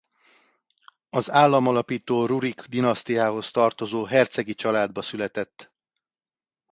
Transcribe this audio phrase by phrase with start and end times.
[1.09, 5.71] Az államalapító Rurik-dinasztiához tartozó hercegi családba született.